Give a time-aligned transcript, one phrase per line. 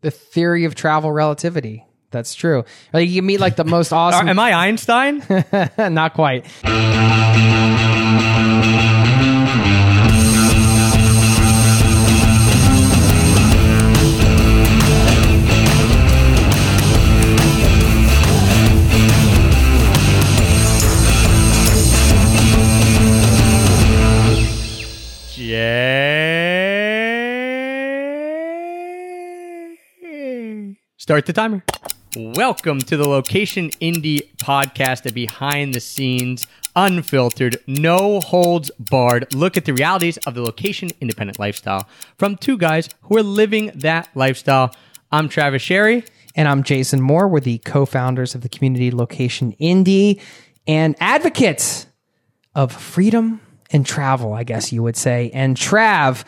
[0.00, 1.84] the theory of travel relativity.
[2.10, 2.64] That's true.
[2.92, 4.28] Like you meet like the most awesome.
[4.28, 5.22] am I Einstein?
[5.78, 6.46] Not quite.
[31.10, 31.64] Start the timer.
[32.14, 39.56] Welcome to the Location Indie podcast, a behind the scenes, unfiltered, no holds barred look
[39.56, 44.08] at the realities of the location independent lifestyle from two guys who are living that
[44.14, 44.72] lifestyle.
[45.10, 46.04] I'm Travis Sherry.
[46.36, 47.26] And I'm Jason Moore.
[47.26, 50.20] We're the co-founders of the community location Indie
[50.68, 51.88] and advocates
[52.54, 53.40] of freedom
[53.72, 55.32] and travel, I guess you would say.
[55.34, 56.22] And Trav,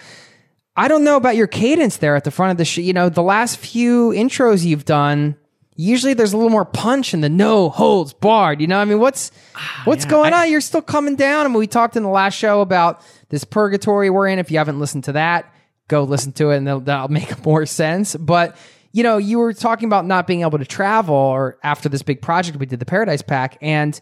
[0.77, 2.81] I don't know about your cadence there at the front of the show.
[2.81, 5.37] You know, the last few intros you've done,
[5.77, 8.61] usually there's a little more punch in the no holds barred.
[8.61, 10.51] You know, I mean, what's ah, what's yeah, going I- on?
[10.51, 11.45] You're still coming down.
[11.45, 14.39] I mean, we talked in the last show about this purgatory we're in.
[14.39, 15.53] If you haven't listened to that,
[15.89, 18.17] go listen to it, and that'll, that'll make more sense.
[18.17, 18.57] But
[18.93, 22.23] you know, you were talking about not being able to travel, or after this big
[22.23, 23.99] project we did, the Paradise Pack, and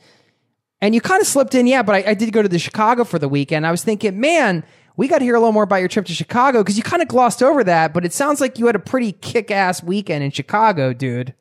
[0.80, 3.04] and you kind of slipped in, yeah, but I, I did go to the Chicago
[3.04, 3.66] for the weekend.
[3.66, 4.64] I was thinking, man,
[4.96, 7.02] we got to hear a little more about your trip to Chicago because you kind
[7.02, 10.22] of glossed over that, but it sounds like you had a pretty kick ass weekend
[10.24, 11.34] in Chicago, dude.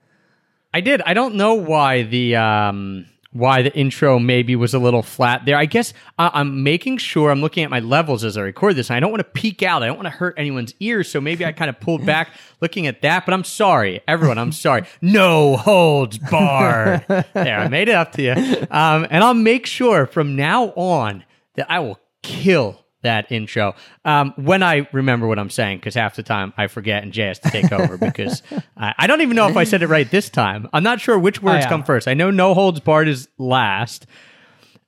[0.73, 1.01] I did.
[1.01, 5.55] I don't know why the um why the intro maybe was a little flat there.
[5.55, 8.89] I guess I, I'm making sure I'm looking at my levels as I record this.
[8.89, 9.83] And I don't want to peek out.
[9.83, 11.11] I don't want to hurt anyone's ears.
[11.11, 13.25] So maybe I kind of pulled back looking at that.
[13.25, 14.39] But I'm sorry, everyone.
[14.39, 14.83] I'm sorry.
[15.01, 17.05] No holds barred.
[17.07, 18.31] there, I made it up to you.
[18.71, 21.23] Um, and I'll make sure from now on
[21.55, 26.15] that I will kill that intro um, when I remember what I'm saying, because half
[26.15, 28.43] the time I forget and Jay has to take over because
[28.75, 30.67] I, I don't even know if I said it right this time.
[30.73, 31.69] I'm not sure which words yeah.
[31.69, 32.07] come first.
[32.07, 34.05] I know no holds barred is last.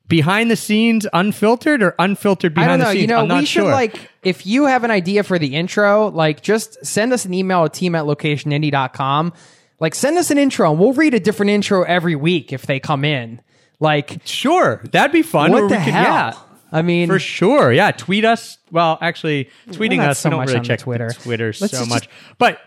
[0.08, 2.86] Behind the scenes, unfiltered or unfiltered behind I don't know.
[2.86, 3.02] the scenes?
[3.02, 3.72] You know, I'm we should sure.
[3.72, 7.64] like if you have an idea for the intro, like just send us an email
[7.64, 9.32] at team at locationindie.com.
[9.80, 12.80] Like send us an intro and we'll read a different intro every week if they
[12.80, 13.42] come in.
[13.80, 15.52] Like sure, that'd be fun.
[15.52, 16.04] what the we could, hell?
[16.04, 16.38] Yeah,
[16.72, 17.72] I mean, for sure.
[17.74, 18.58] Yeah, tweet us.
[18.72, 20.20] Well, actually, tweeting us.
[20.20, 21.10] so we don't really check Twitter.
[21.10, 22.60] Twitter Let's so just- much, but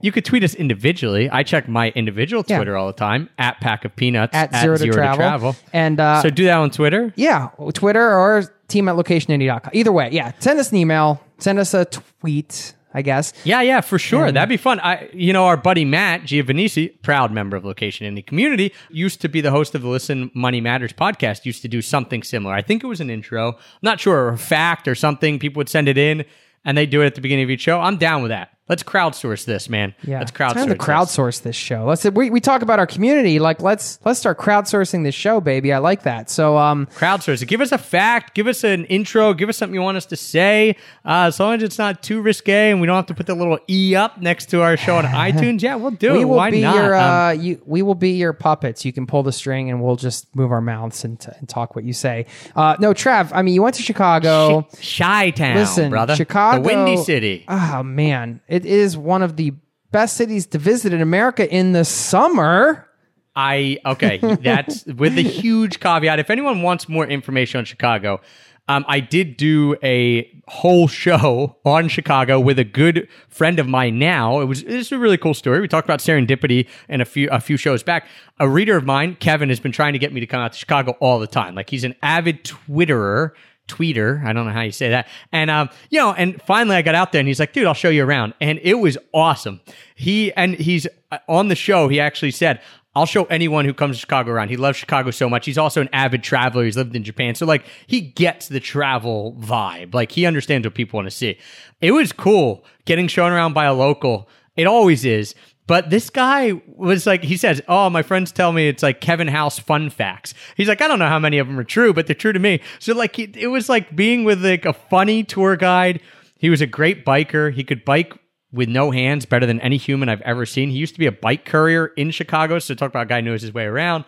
[0.00, 1.30] you could tweet us individually.
[1.30, 2.58] I check my individual Yeah.
[2.58, 5.56] Twitter all the time at Pack of Peanuts at, zero, to, travel.
[5.72, 7.12] And uh, so do that on Twitter.
[7.16, 9.70] Yeah, Twitter or team at locationindie.com.
[9.72, 13.34] Either way, yeah, send us an email, send us a tweet, I guess.
[13.44, 14.32] Yeah, yeah, for sure.
[14.32, 14.80] That'd be fun.
[14.80, 19.28] I, you know, our buddy Matt Giovanisi, proud member of Location Indie Community, used to
[19.28, 21.44] be the host of the Listen Money Matters podcast.
[21.44, 22.54] Used to do something similar.
[22.54, 23.48] I think it was an intro.
[23.50, 25.38] I'm not sure, or a fact or something.
[25.38, 26.24] People would send it in,
[26.64, 27.78] and they do it at the beginning of each show.
[27.78, 28.55] I'm down with that.
[28.68, 29.94] Let's crowdsource this, man.
[30.02, 30.54] Yeah, let's it's crowdsource.
[30.54, 30.84] time to this.
[30.84, 31.84] crowdsource this show.
[31.84, 33.38] Let's we, we talk about our community.
[33.38, 35.72] Like let's let's start crowdsourcing this show, baby.
[35.72, 36.30] I like that.
[36.30, 37.46] So um, Crowdsource it.
[37.46, 38.34] Give us a fact.
[38.34, 39.34] Give us an intro.
[39.34, 40.70] Give us something you want us to say.
[41.04, 43.36] Uh, as long as it's not too risque and we don't have to put the
[43.36, 45.62] little e up next to our show on iTunes.
[45.62, 46.24] Yeah, we'll do we it.
[46.24, 46.74] will Why be not?
[46.74, 48.84] your Um, uh, you, we will be your puppets.
[48.84, 51.76] You can pull the string, and we'll just move our mouths and, t- and talk
[51.76, 52.26] what you say.
[52.56, 53.30] Uh, no, Trav.
[53.32, 54.66] I mean, you went to Chicago.
[54.98, 56.16] Chi Town, Listen, brother.
[56.16, 57.44] Chicago, the Windy City.
[57.48, 59.52] Oh man, it is one of the
[59.90, 62.88] best cities to visit in America in the summer.
[63.34, 64.18] I okay.
[64.18, 66.18] That's with a huge caveat.
[66.18, 68.20] If anyone wants more information on Chicago,
[68.68, 73.98] um, I did do a whole show on Chicago with a good friend of mine.
[73.98, 75.60] Now it was it's a really cool story.
[75.60, 78.08] We talked about serendipity and a few a few shows back.
[78.40, 80.58] A reader of mine, Kevin, has been trying to get me to come out to
[80.58, 81.54] Chicago all the time.
[81.54, 83.32] Like he's an avid Twitterer.
[83.68, 86.82] Tweeter, I don't know how you say that, and um, you know, and finally I
[86.82, 89.60] got out there, and he's like, "Dude, I'll show you around," and it was awesome.
[89.94, 91.88] He and he's uh, on the show.
[91.88, 92.60] He actually said,
[92.96, 94.48] I'll show anyone who comes to Chicago around.
[94.48, 95.44] He loves Chicago so much.
[95.44, 96.64] He's also an avid traveler.
[96.64, 97.34] He's lived in Japan.
[97.34, 99.92] So like he gets the travel vibe.
[99.92, 101.38] Like he understands what people want to see.
[101.82, 104.30] It was cool getting shown around by a local.
[104.56, 105.34] It always is.
[105.66, 109.28] But this guy was like, he says, Oh, my friends tell me it's like Kevin
[109.28, 110.34] House fun facts.
[110.56, 112.38] He's like, I don't know how many of them are true, but they're true to
[112.38, 112.60] me.
[112.78, 116.00] So like, it, was like being with like a funny tour guide.
[116.38, 117.52] He was a great biker.
[117.52, 118.14] He could bike
[118.52, 120.70] with no hands better than any human I've ever seen.
[120.70, 122.58] He used to be a bike courier in Chicago.
[122.58, 124.04] So talk about a guy knows his way around.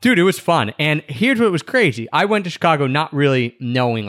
[0.00, 0.72] Dude, it was fun.
[0.78, 2.08] And here's what was crazy.
[2.12, 4.08] I went to Chicago not really knowing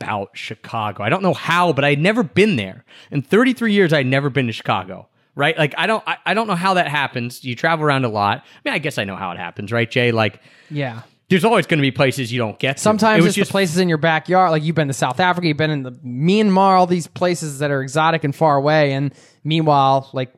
[0.00, 1.02] about Chicago.
[1.02, 2.84] I don't know how, but I had never been there.
[3.10, 5.08] In 33 years, I had never been to Chicago.
[5.34, 5.56] Right?
[5.56, 7.42] Like I don't I, I don't know how that happens.
[7.44, 8.38] You travel around a lot.
[8.38, 10.12] I mean, I guess I know how it happens, right, Jay?
[10.12, 10.40] Like
[10.70, 11.02] Yeah.
[11.30, 12.82] there's always going to be places you don't get to.
[12.82, 14.50] Sometimes it it's just the places in your backyard.
[14.50, 17.70] Like you've been to South Africa, you've been in the Myanmar, all these places that
[17.70, 18.92] are exotic and far away.
[18.92, 20.32] And meanwhile, like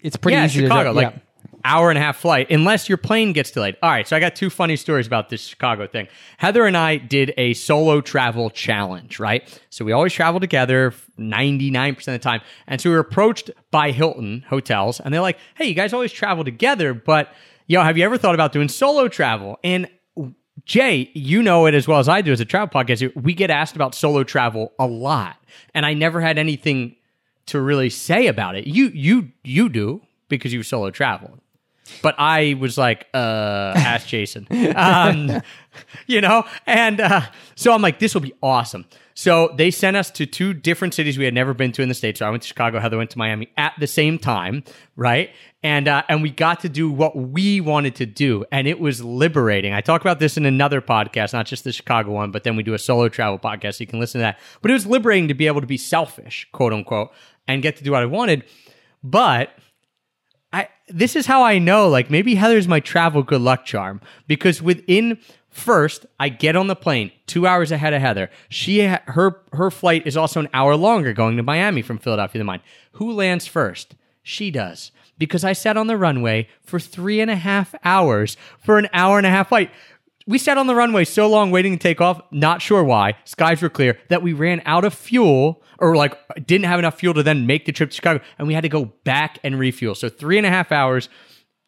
[0.00, 1.20] it's pretty yeah, easy Chicago, to like yeah.
[1.66, 3.76] Hour and a half flight, unless your plane gets delayed.
[3.82, 6.06] All right, so I got two funny stories about this Chicago thing.
[6.38, 9.60] Heather and I did a solo travel challenge, right?
[9.70, 12.40] So we always travel together 99% of the time.
[12.66, 16.12] And so we were approached by Hilton hotels, and they're like, hey, you guys always
[16.12, 17.32] travel together, but
[17.66, 19.58] yo, have you ever thought about doing solo travel?
[19.64, 19.88] And
[20.64, 23.14] Jay, you know it as well as I do as a travel podcast.
[23.14, 25.36] We get asked about solo travel a lot,
[25.74, 26.96] and I never had anything
[27.46, 28.66] to really say about it.
[28.66, 31.40] You you you do because you solo traveled.
[32.02, 34.46] But I was like, uh, ask Jason.
[34.74, 35.42] Um,
[36.06, 36.44] you know?
[36.66, 37.22] And uh,
[37.54, 38.84] so I'm like, this will be awesome.
[39.18, 41.94] So they sent us to two different cities we had never been to in the
[41.94, 42.18] States.
[42.18, 44.62] So I went to Chicago, Heather went to Miami at the same time,
[44.94, 45.30] right?
[45.62, 48.44] And uh, and we got to do what we wanted to do.
[48.52, 49.72] And it was liberating.
[49.72, 52.62] I talk about this in another podcast, not just the Chicago one, but then we
[52.62, 53.76] do a solo travel podcast.
[53.76, 54.38] So you can listen to that.
[54.60, 57.10] But it was liberating to be able to be selfish, quote unquote,
[57.48, 58.44] and get to do what I wanted.
[59.02, 59.50] But
[60.56, 64.62] I this is how I know like maybe Heather's my travel good luck charm because
[64.62, 65.18] within
[65.50, 68.30] first I get on the plane 2 hours ahead of Heather.
[68.48, 72.46] She her her flight is also an hour longer going to Miami from Philadelphia than
[72.46, 72.62] mine.
[72.92, 73.96] Who lands first?
[74.22, 78.78] She does because I sat on the runway for three and a half hours for
[78.78, 79.70] an hour and a half flight.
[80.28, 83.62] We sat on the runway so long waiting to take off, not sure why, skies
[83.62, 87.22] were clear, that we ran out of fuel or like didn't have enough fuel to
[87.22, 89.94] then make the trip to Chicago and we had to go back and refuel.
[89.94, 91.08] So three and a half hours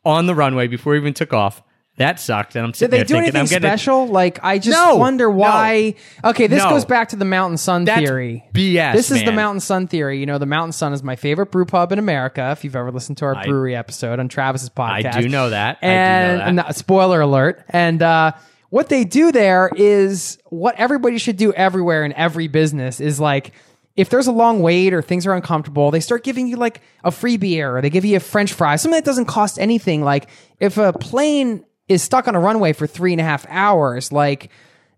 [0.05, 1.63] on the runway before we even took off.
[1.99, 2.57] That sucked.
[2.57, 4.07] And I'm Did sitting they there do thinking, anything I'm getting special?
[4.09, 5.31] Like, I just No, wonder no.
[5.37, 5.95] why.
[6.25, 6.71] Okay, this No.
[6.71, 8.45] goes back to the Mountain Sun That's theory.
[8.55, 9.35] BS, This is the man.
[9.37, 10.19] Mountain Sun theory.
[10.19, 12.51] You know, the Mountain Sun is my favorite brew pub in America.
[12.53, 15.79] If you've ever listened to our brewery episode on Travis's I podcast, do know that.
[15.83, 16.49] I do know And, that.
[16.49, 17.63] and uh, spoiler alert.
[17.69, 18.33] And uh,
[18.71, 23.53] what they do there is what everybody should do everywhere in every business is like.
[23.97, 27.11] If there's a long wait or things are uncomfortable, they start giving you like a
[27.11, 30.05] free beer or they give you a french fry, something that doesn't cost anything.
[30.05, 30.29] Like
[30.61, 34.51] if a plane is stuck on a runway for three and a half hours, like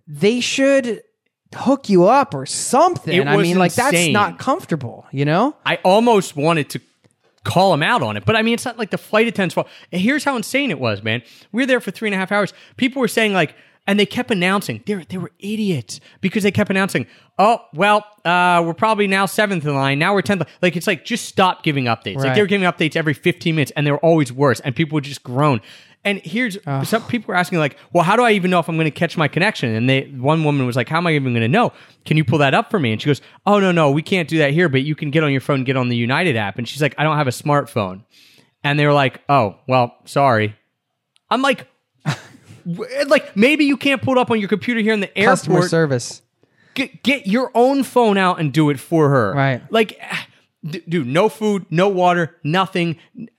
[0.07, 1.03] they should
[1.55, 3.27] hook you up or something.
[3.27, 5.57] I mean, like that's not comfortable, you know?
[5.65, 6.81] I almost wanted to
[7.45, 9.69] call him out on it, but I mean, it's not like the flight attendant's fault.
[9.93, 11.23] And here's how insane it was, man.
[11.53, 12.53] We were there for three and a half hours.
[12.77, 13.55] People were saying like,
[13.87, 17.07] and they kept announcing they were they were idiots because they kept announcing,
[17.39, 19.99] oh well, uh, we're probably now seventh in line.
[19.99, 20.43] Now we're tenth.
[20.63, 22.17] Like it's like just stop giving updates.
[22.17, 24.61] Like they were giving updates every 15 minutes, and they were always worse.
[24.61, 25.61] And people would just groan.
[26.03, 28.77] And here's some people were asking like, well, how do I even know if I'm
[28.77, 29.75] going to catch my connection?
[29.75, 31.73] And they one woman was like, how am I even going to know?
[32.07, 32.93] Can you pull that up for me?
[32.93, 35.25] And she goes, oh no no, we can't do that here, but you can get
[35.25, 36.57] on your phone, get on the United app.
[36.57, 38.05] And she's like, I don't have a smartphone.
[38.65, 40.57] And they were like, oh well, sorry.
[41.31, 41.67] I'm like.
[43.07, 45.39] Like maybe you can't pull it up on your computer here in the airport.
[45.39, 46.21] Customer service.
[46.75, 49.33] Get, get your own phone out and do it for her.
[49.33, 49.63] Right.
[49.73, 49.99] Like,
[50.65, 52.97] d- dude, no food, no water, nothing.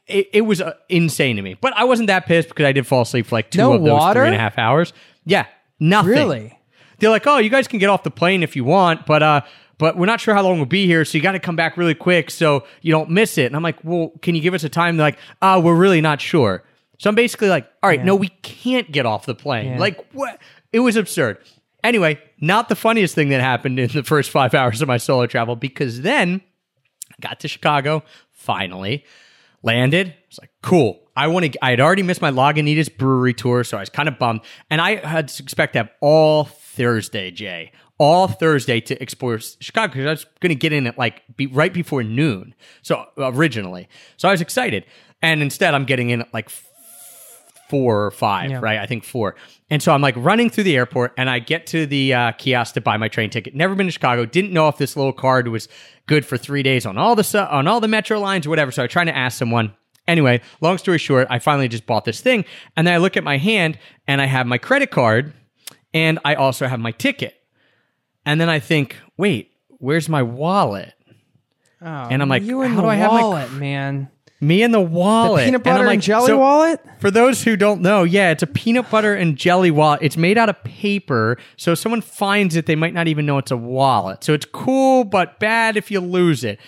[0.08, 1.56] It, it was uh, insane to me.
[1.60, 3.82] But I wasn't that pissed because I did fall asleep for like two No of
[3.84, 4.22] those water?
[4.22, 4.94] three and a half hours.
[5.26, 5.46] Yeah,
[5.80, 6.12] nothing.
[6.12, 6.58] Really?
[7.00, 9.42] They're like, oh, you guys can get off the plane if you want, but uh,
[9.78, 11.76] but we're not sure how long we'll be here, so you got to come back
[11.76, 13.46] really quick so you don't miss it.
[13.48, 14.98] And I'm like, well, can you give us a time?
[14.98, 16.64] They're like, ah, we're really not sure.
[17.00, 19.72] So I'm basically like, all right, no, we can't get off the plane.
[19.72, 19.80] Yeah.
[19.80, 20.40] Like, what?
[20.72, 21.40] It was absurd.
[21.84, 25.26] Anyway, not the funniest thing that happened in the first five hours of my solo
[25.26, 26.42] travel because then
[27.22, 29.06] got to Chicago finally,
[29.64, 30.14] landed.
[30.28, 31.00] It's like cool.
[31.16, 31.66] I want to.
[31.66, 34.42] I had already missed my Lagunitas brewery tour, so I was kind of bummed.
[34.70, 39.94] And I had to expect to have all Thursday, Jay, all Thursday to explore Chicago
[39.94, 42.56] because I was going to get in at like be right before noon.
[42.82, 44.86] So originally, so I was excited,
[45.22, 46.50] and instead I'm getting in at like
[47.72, 48.60] four or five, Yeah.
[48.62, 48.78] right?
[48.80, 49.36] I think four.
[49.70, 52.74] And so I'm like running through the airport and I get to the uh, kiosk
[52.74, 53.56] to buy my train ticket.
[53.56, 54.26] Never been to Chicago.
[54.26, 55.70] Didn't know if this little card was
[56.06, 58.72] good for three days on all the su- on all the metro lines or whatever.
[58.72, 59.74] So I'm trying to ask someone.
[60.08, 62.44] Anyway, long story short, I finally just bought this thing.
[62.76, 65.32] And then I look at my hand and I have my credit card
[65.94, 67.36] and I also have my ticket.
[68.26, 70.94] And then I think, wait, where's my wallet?
[71.82, 74.10] Oh, And I'm like, you and how the do I have my wallet, man.
[74.44, 75.46] Me and the wallet.
[75.46, 76.80] Peanut And I'm butter and, like, jelly so- wallet?
[77.00, 80.00] For those who don't know, yeah, it's a peanut butter and jelly wallet.
[80.02, 83.38] It's made out of paper, so if someone finds it, they might not even know
[83.38, 84.24] it's a wallet.
[84.24, 86.60] So it's cool, but bad if you lose it.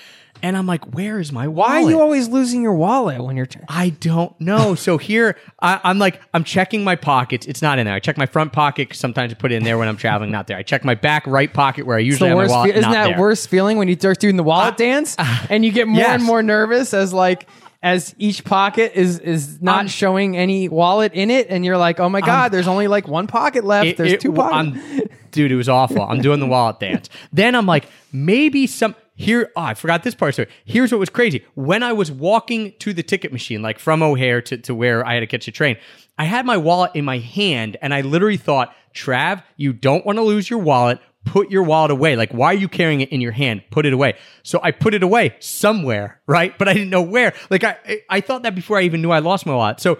[0.41, 1.69] And I'm like, where is my wallet?
[1.71, 3.45] Why are you always losing your wallet when you're?
[3.45, 4.75] Tra- I don't know.
[4.75, 7.45] So here, I, I'm like, I'm checking my pockets.
[7.47, 7.93] It's not in there.
[7.95, 8.89] I check my front pocket.
[8.89, 10.31] 'cause Sometimes I put it in there when I'm traveling.
[10.31, 10.57] Not there.
[10.57, 12.51] I check my back right pocket where I usually the have my worst.
[12.51, 12.71] wallet.
[12.73, 13.19] fe- isn't that there.
[13.19, 15.15] worst feeling when you start doing the wallet uh, dance
[15.49, 16.15] and you get more yes.
[16.15, 17.47] and more nervous as like
[17.83, 21.99] as each pocket is is not Um, showing any wallet in it, and you're like,
[21.99, 23.85] oh my god, there's only like one pocket left.
[23.87, 24.79] It- there's it- two pockets.
[24.79, 26.01] I'm- dude, it was awful.
[26.01, 27.09] I'm doing the wallet dance.
[27.31, 30.33] Then I'm like, maybe some here, oh, I forgot this part.
[30.33, 30.45] So.
[30.65, 31.45] Here's what was crazy.
[31.53, 35.13] When I was walking to the ticket machine, like from O'Hare to, to where I
[35.13, 35.77] had to catch a train,
[36.17, 40.17] I had my wallet in my hand and I literally thought, Trav, you don't want
[40.17, 40.99] to lose your wallet.
[41.25, 42.15] Put your wallet away.
[42.15, 43.63] Like, why are you carrying it in your hand?
[43.71, 44.17] Put it away.
[44.43, 46.57] So I put it away somewhere, right?
[46.57, 47.33] But I didn't know where.
[47.49, 47.77] Like, I,
[48.09, 49.79] I thought that before I even knew I lost my wallet.
[49.79, 49.99] So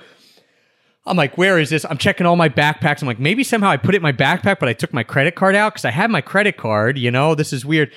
[1.06, 1.86] I'm like, where is this?
[1.90, 3.02] I'm checking all my backpacks.
[3.02, 5.36] I'm like, maybe somehow I put it in my backpack, but I took my credit
[5.36, 6.98] card out because I had my credit card.
[6.98, 7.92] You know, this is weird.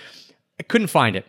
[0.59, 1.27] I couldn't find it.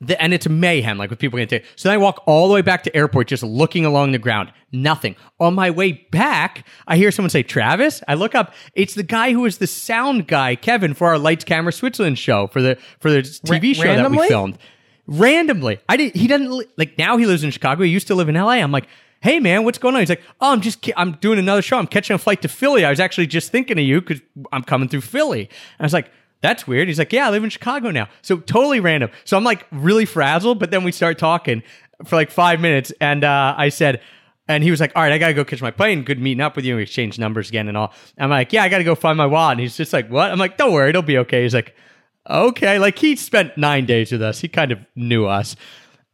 [0.00, 1.68] The, and it's mayhem, like with people getting taken.
[1.76, 4.52] So then I walk all the way back to airport, just looking along the ground.
[4.72, 5.16] Nothing.
[5.40, 8.02] On my way back, I hear someone say, Travis.
[8.06, 8.52] I look up.
[8.74, 12.46] It's the guy who was the sound guy, Kevin, for our Lights Camera Switzerland show
[12.48, 14.58] for the for the TV show that we filmed.
[15.06, 16.16] Randomly, I didn't.
[16.16, 17.16] He doesn't li- like now.
[17.16, 17.84] He lives in Chicago.
[17.84, 18.54] He used to live in LA.
[18.54, 18.88] I'm like,
[19.20, 20.00] hey man, what's going on?
[20.00, 21.78] He's like, oh, I'm just, I'm doing another show.
[21.78, 22.84] I'm catching a flight to Philly.
[22.84, 24.20] I was actually just thinking of you because
[24.52, 25.40] I'm coming through Philly.
[25.40, 26.88] And I was like, that's weird.
[26.88, 28.08] He's like, yeah, I live in Chicago now.
[28.22, 29.10] So totally random.
[29.24, 31.62] So I'm like really frazzled, but then we start talking
[32.04, 32.92] for like five minutes.
[33.00, 34.00] And uh, I said,
[34.48, 36.04] and he was like, all right, I got to go catch my plane.
[36.04, 36.74] Good meeting up with you.
[36.74, 37.92] And We exchanged numbers again and all.
[38.18, 39.52] I'm like, yeah, I got to go find my wallet.
[39.52, 40.30] And he's just like, what?
[40.30, 41.42] I'm like, don't worry, it'll be okay.
[41.42, 41.74] He's like,
[42.28, 42.78] okay.
[42.78, 44.40] Like he spent nine days with us.
[44.40, 45.56] He kind of knew us.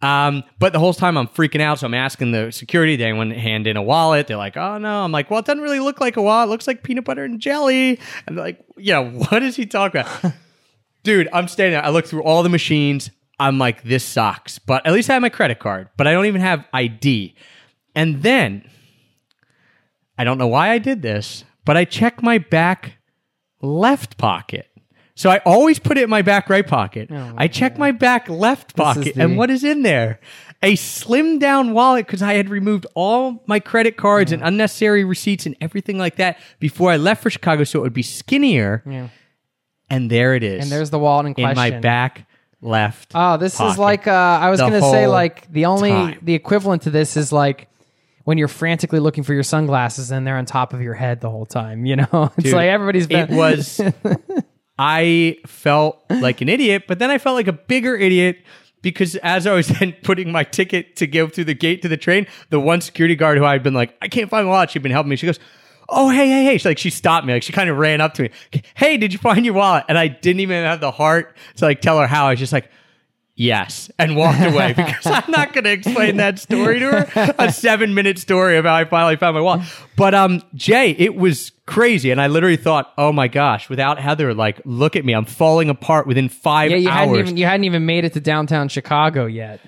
[0.02, 1.78] Um, but the whole time I'm freaking out.
[1.78, 4.26] So I'm asking the security, they want to hand in a wallet.
[4.26, 5.04] They're like, oh no.
[5.04, 6.49] I'm like, well, it doesn't really look like a wallet.
[6.49, 8.00] It looks like peanut butter and jelly.
[8.26, 10.35] And they're like, yeah, what is he talking about?
[11.04, 11.85] Dude, I'm standing there.
[11.85, 13.11] I look through all the machines.
[13.38, 14.59] I'm like, this sucks.
[14.59, 17.35] But at least I have my credit card, but I don't even have ID.
[17.94, 18.68] And then
[20.18, 22.99] I don't know why I did this, but I check my back
[23.61, 24.68] left pocket.
[25.14, 27.11] So I always put it in my back right pocket.
[27.11, 30.21] I check my back left pocket, is and what is in there?
[30.62, 35.45] A slimmed down wallet because I had removed all my credit cards and unnecessary receipts
[35.45, 38.83] and everything like that before I left for Chicago, so it would be skinnier.
[38.87, 39.09] Yeah.
[39.90, 40.62] And there it is.
[40.62, 42.26] And there's the wallet in in my back
[42.62, 43.12] left.
[43.14, 46.19] Oh, this is like uh, I was going to say like the only time.
[46.23, 47.69] the equivalent to this is like
[48.25, 51.28] when you're frantically looking for your sunglasses and they're on top of your head the
[51.28, 51.85] whole time.
[51.85, 53.31] You know, it's Dude, like everybody's been.
[53.31, 53.81] It was.
[54.79, 58.38] I felt like an idiot, but then I felt like a bigger idiot
[58.81, 61.97] because as I was then putting my ticket to go through the gate to the
[61.97, 64.71] train, the one security guard who I had been like, I can't find my wallet,
[64.71, 65.17] she'd been helping me.
[65.17, 65.38] She goes,
[65.88, 66.59] Oh, hey, hey, hey.
[66.59, 67.35] She like she stopped me.
[67.35, 68.31] Like she kind of ran up to me.
[68.75, 69.85] Hey, did you find your wallet?
[69.88, 72.26] And I didn't even have the heart to like tell her how.
[72.26, 72.71] I was just like,
[73.43, 77.35] Yes, and walked away because I'm not going to explain that story to her.
[77.41, 79.67] A seven minute story of how I finally found my wallet.
[79.97, 84.33] But um, Jay, it was crazy, and I literally thought, oh my gosh, without Heather,
[84.33, 86.99] like, look at me, I'm falling apart within five yeah, you hours.
[87.01, 89.59] hadn't even you hadn't even made it to downtown Chicago yet.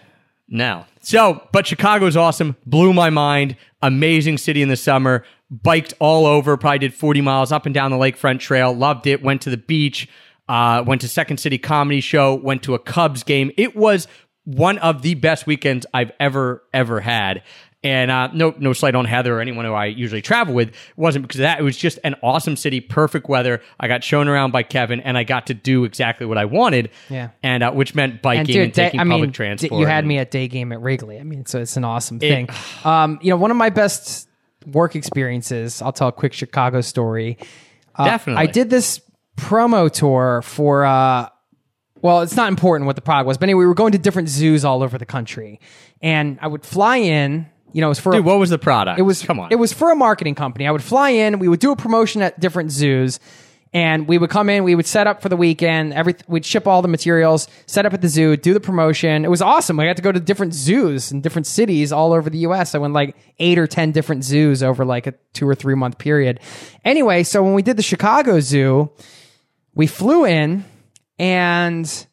[0.47, 0.85] No.
[1.01, 2.55] So, but Chicago's awesome.
[2.67, 3.57] Blew my mind.
[3.83, 5.25] Amazing city in the summer.
[5.51, 6.57] Biked all over.
[6.57, 8.73] Probably did 40 miles up and down the Lakefront Trail.
[8.73, 9.21] Loved it.
[9.21, 10.09] Went to the beach.
[10.49, 12.35] Uh, went to Second City Comedy Show.
[12.35, 13.51] Went to a Cubs game.
[13.57, 14.07] It was
[14.45, 17.43] one of the best weekends I've ever, ever had.
[17.83, 20.69] And uh, no, no slight on Heather or anyone who I usually travel with.
[20.71, 21.61] It wasn't because of that.
[21.61, 23.61] It was just an awesome city, perfect weather.
[23.79, 26.89] I got shown around by Kevin, and I got to do exactly what I wanted.
[27.11, 27.31] Yeah.
[27.43, 29.81] and uh, which meant biking And and, dude, day, taking I public mean, d- transport.
[29.81, 31.19] you had and- me at day game at Wrigley.
[31.21, 32.49] I mean, so it's an awesome thing.
[32.85, 34.29] um, you know, one of my best
[34.67, 35.83] work experiences.
[35.83, 37.37] I'll tell a quick Chicago story.
[37.97, 38.43] Uh, Definitely.
[38.43, 38.99] I did this
[39.37, 40.85] promo tour for.
[40.85, 41.29] Uh,
[42.03, 44.29] well, it's not important what the product was, but anyway, we were going to different
[44.29, 45.59] zoos all over the country,
[46.03, 47.47] and I would fly in.
[47.73, 49.01] You know, it was for Dude, what was the product?
[49.01, 49.51] it was come on.
[49.51, 50.67] It was for a marketing company.
[50.67, 51.39] I would fly in.
[51.39, 53.19] We would do a promotion at different zoos,
[53.73, 54.63] and we would come in.
[54.63, 55.93] We would set up for the weekend.
[55.95, 59.25] Every we'd ship all the materials, set up at the zoo, do the promotion.
[59.25, 59.81] It was awesome.
[59.81, 62.75] I got to go to different zoos in different cities all over the U.S.
[62.75, 65.99] I went like eight or ten different zoos over like a two or three month
[65.99, 66.39] period.
[66.85, 68.93] Anyway, so when we did the Chicago Zoo,
[69.75, 70.65] we flew in
[71.19, 72.07] and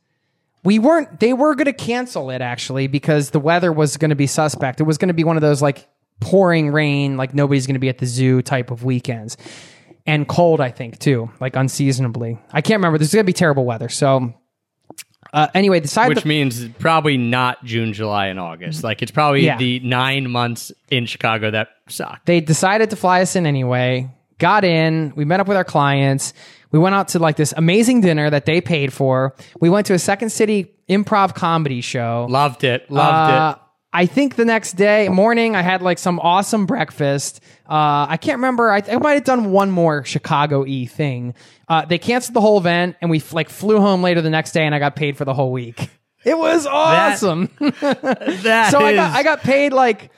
[0.64, 4.16] we weren't they were going to cancel it actually because the weather was going to
[4.16, 5.88] be suspect it was going to be one of those like
[6.20, 9.38] pouring rain like nobody's going to be at the zoo type of weekends
[10.06, 13.66] and cold i think too like unseasonably i can't remember there's going to be terrible
[13.66, 14.34] weather so
[15.34, 18.84] uh, anyway decided which to, means probably not June, July, and August.
[18.84, 19.56] Like it's probably Yeah.
[19.56, 22.26] the nine months in Chicago that suck.
[22.26, 26.34] they decided to fly us in anyway got in we met up with our clients
[26.72, 29.94] we went out to like this amazing dinner that they paid for we went to
[29.94, 32.90] a second city improv comedy show Loved it.
[32.92, 33.62] Loved Uh, it.
[33.94, 37.42] I think the next day morning I had like some awesome breakfast.
[37.70, 38.72] Uh, I can't remember.
[38.72, 41.34] I, I might have done one more Chicago e thing.
[41.68, 44.54] Uh, they canceled the whole event and we f- like flew home later the next
[44.54, 45.90] day and I got paid for the whole week.
[46.24, 47.50] It was awesome.
[47.60, 50.10] That so I got is- I got paid like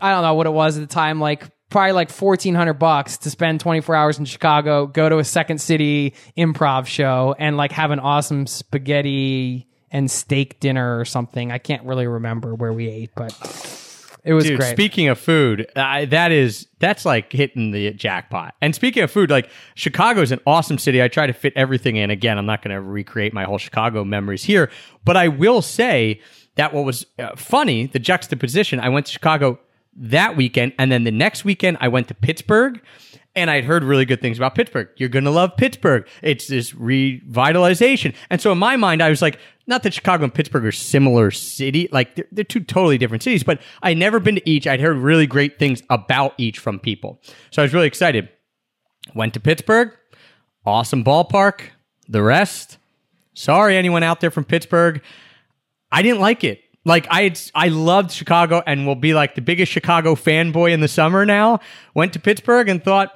[0.00, 3.18] I don't know what it was at the time, like probably like fourteen hundred bucks
[3.18, 7.56] to spend twenty four hours in Chicago, go to a second city improv show, and
[7.56, 11.50] like have an awesome spaghetti and steak dinner or something.
[11.50, 13.32] I can't really remember where we ate, but
[14.24, 14.70] it was Dude, great.
[14.70, 18.54] speaking of food, I, that is that's like hitting the jackpot.
[18.60, 21.02] And speaking of food, like Chicago is an awesome city.
[21.02, 22.10] I try to fit everything in.
[22.10, 24.70] Again, I'm not going to recreate my whole Chicago memories here,
[25.04, 26.20] but I will say
[26.54, 28.78] that what was uh, funny, the juxtaposition.
[28.78, 29.58] I went to Chicago
[29.94, 32.80] that weekend, and then the next weekend I went to Pittsburgh.
[33.34, 34.88] And I'd heard really good things about Pittsburgh.
[34.96, 36.06] You're going to love Pittsburgh.
[36.20, 38.14] It's this revitalization.
[38.28, 41.30] And so in my mind, I was like, not that Chicago and Pittsburgh are similar
[41.30, 44.66] city, like they're, they're two totally different cities, but I'd never been to each.
[44.66, 47.22] I'd heard really great things about each from people.
[47.52, 48.28] So I was really excited.
[49.14, 49.96] Went to Pittsburgh.
[50.66, 51.62] Awesome ballpark.
[52.08, 52.76] The rest,
[53.32, 55.00] sorry, anyone out there from Pittsburgh.
[55.90, 56.60] I didn't like it.
[56.84, 60.88] Like I I loved Chicago and will be like the biggest Chicago fanboy in the
[60.88, 61.60] summer now.
[61.94, 63.10] Went to Pittsburgh and thought,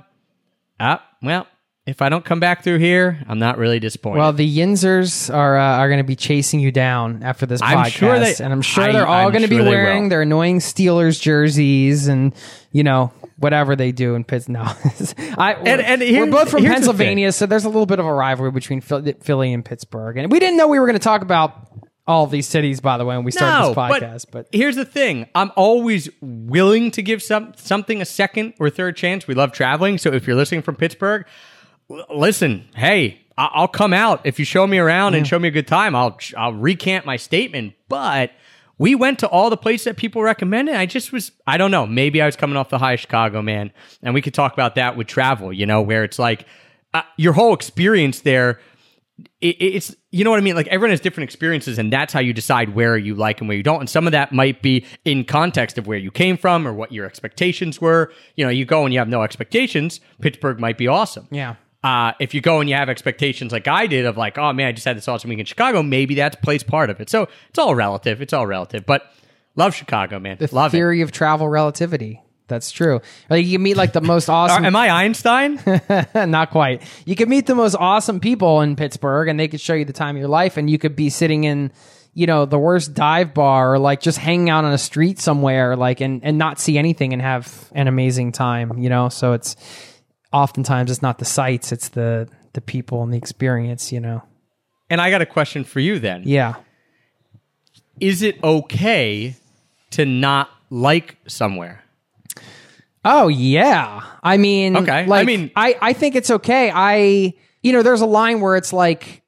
[0.79, 1.47] ah, well,
[1.85, 4.19] if I don't come back through here, I'm not really disappointed.
[4.21, 7.79] well, the Yinzers are uh, are going to be chasing you down after this I'm
[7.79, 10.23] podcast, sure they- and I'm sure I- they're all going to sure be wearing their
[10.23, 12.35] annoying Steelers jerseys and
[12.73, 14.49] you know whatever they do in Pitts.
[14.49, 14.63] No,
[15.39, 18.07] I And- and we're both from here's the Pennsylvania, so there's a little bit of
[18.07, 21.23] a rivalry between Philly and Pittsburgh, and we didn't know we were going to talk
[21.23, 21.69] about
[22.07, 22.81] all these cities.
[22.81, 26.91] By the way, when we started this podcast, but, here's the thing: I'm always willing
[26.93, 29.27] to give some something a second or third chance.
[29.27, 31.27] We love traveling, so if you're listening from Pittsburgh,
[32.15, 35.53] listen, hey, I- I'll come out if you show me around and show me a
[35.53, 35.95] good time.
[35.95, 38.31] I'll I'll recant my statement, but.
[38.79, 40.75] We went to all the places that people recommended.
[40.75, 43.41] I just was, I don't know, maybe I was coming off the high of Chicago,
[43.41, 43.73] man.
[44.03, 46.45] And we could talk about that with travel, you know, where it's like
[46.93, 48.61] uh, your whole experience there
[49.41, 50.55] it, it's you know what I mean.
[50.55, 53.57] Like everyone has different experiences, and that's how you decide where you like and where
[53.57, 53.81] you don't.
[53.81, 56.93] And some of that might be in context of where you came from or what
[56.93, 58.13] your expectations were.
[58.37, 60.01] You know, you go and you have no expectations.
[60.21, 61.29] Pittsburgh might be awesome.
[61.31, 61.57] yeah.
[61.85, 64.67] Uh, if you go and you have expectations like I did of like, oh man,
[64.67, 67.09] I just had this awesome week in Chicago, maybe that's plays part of it.
[67.09, 68.21] So it's all relative.
[68.21, 68.85] It's all relative.
[68.85, 69.13] But
[69.55, 70.39] love Chicago, man.
[70.39, 70.79] The love it.
[70.79, 72.21] theory of travel relativity.
[72.49, 73.01] That's true.
[73.29, 74.65] Like you meet like the most awesome.
[74.65, 75.61] Am I Einstein?
[76.15, 76.83] Not quite.
[77.05, 79.93] You could meet the most awesome people in Pittsburgh and they could show you the
[79.93, 81.73] time of your life and you could be sitting in,
[82.15, 85.77] you know, the worst dive bar or like just hanging out on a street somewhere
[85.77, 89.09] like and, and not see anything and have an amazing time, you know?
[89.09, 89.57] So it's
[90.33, 94.23] oftentimes it's not the sights, it's the the people and the experience, you know.
[94.89, 96.23] and I got a question for you then.
[96.25, 96.55] Yeah.
[98.01, 99.35] Is it okay
[99.91, 101.83] to not like somewhere?
[103.09, 104.03] Oh yeah.
[104.23, 105.07] I mean, Okay.
[105.07, 106.71] Like, I mean- I I think it's okay.
[106.75, 109.23] I you know, there's a line where it's like,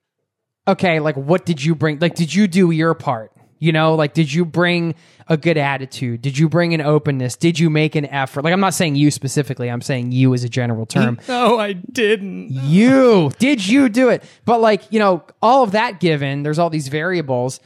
[0.67, 1.99] okay, like what did you bring?
[2.01, 3.33] Like, did you do your part?
[3.61, 4.95] You know, like did you bring
[5.29, 6.23] a good attitude?
[6.23, 7.37] Did you bring an openness?
[7.37, 8.43] Did you make an effort?
[8.45, 9.71] Like, I'm not saying you specifically.
[9.71, 11.19] I'm saying you as a general term.
[11.29, 12.51] No, I didn't.
[12.51, 14.23] you did you do it?
[14.45, 17.61] But like you know, all of that given, there's all these variables.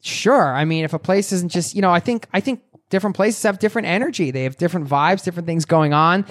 [0.00, 0.54] Sure.
[0.54, 2.60] I mean, if a place isn't just, you know, I think I think
[2.92, 4.30] different places have different energy.
[4.30, 6.26] They have different vibes, different things going on.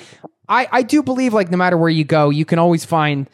[0.48, 3.28] I I do believe like no matter where you go, you can always find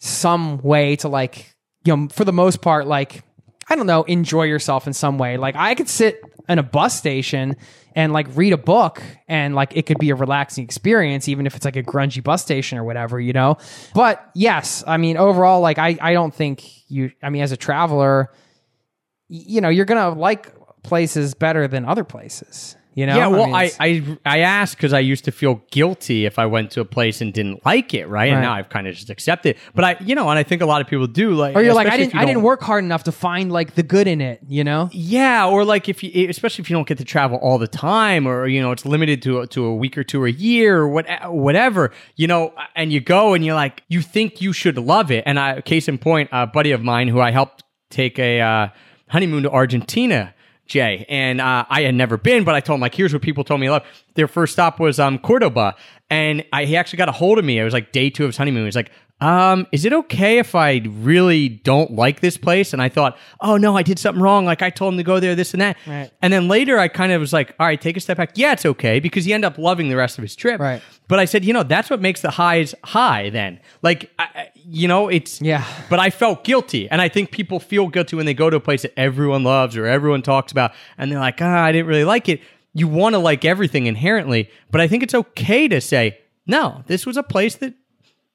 [0.00, 3.22] some way to like, you know, for the most part like
[3.70, 5.36] I don't know, enjoy yourself in some way.
[5.36, 7.56] Like I could sit in a bus station
[7.94, 11.54] and like read a book and like it could be a relaxing experience even if
[11.54, 13.58] it's like a grungy bus station or whatever, you know.
[13.94, 17.56] But yes, I mean overall like I I don't think you I mean as a
[17.56, 18.32] traveler
[19.34, 23.16] you know, you're to like places better than other places, you know?
[23.16, 26.46] Yeah, well, mean, I I, I asked because I used to feel guilty if I
[26.46, 28.32] went to a place and didn't like it, right?
[28.32, 29.56] And now I've kind of just accepted.
[29.74, 31.34] But I, you know, and I think a lot of people do.
[31.34, 33.82] Like, or you're like I didn't I didn't work hard enough to find like the
[33.82, 34.90] good in it, you know?
[34.92, 38.26] Yeah, or like if you, especially if you don't get to travel all the time,
[38.26, 40.80] or you know, it's limited to a, to a week or two or a year,
[40.80, 44.76] or what, whatever, you know, and you go and you're like, you think you should
[44.76, 45.22] love it.
[45.26, 48.68] And I, case in point, a buddy of mine who I helped take a uh,
[49.08, 50.34] honeymoon to Argentina.
[50.72, 53.44] Jay and uh, I had never been, but I told him like, here's what people
[53.44, 53.68] told me.
[53.68, 55.76] Love their first stop was um Cordoba,
[56.10, 57.58] and I, he actually got a hold of me.
[57.58, 58.64] It was like day two of his honeymoon.
[58.64, 58.90] He's like,
[59.22, 62.72] um, is it okay if I really don't like this place?
[62.72, 64.44] And I thought, oh no, I did something wrong.
[64.44, 65.76] Like I told him to go there, this and that.
[65.86, 66.10] Right.
[66.20, 68.32] And then later I kind of was like, all right, take a step back.
[68.34, 70.60] Yeah, it's okay because he ended up loving the rest of his trip.
[70.60, 70.82] Right.
[71.06, 73.60] But I said, you know, that's what makes the highs high then.
[73.80, 75.40] Like, I, you know, it's.
[75.40, 75.64] Yeah.
[75.88, 76.90] But I felt guilty.
[76.90, 79.76] And I think people feel guilty when they go to a place that everyone loves
[79.76, 82.40] or everyone talks about and they're like, ah, I didn't really like it.
[82.74, 84.50] You want to like everything inherently.
[84.72, 87.74] But I think it's okay to say, no, this was a place that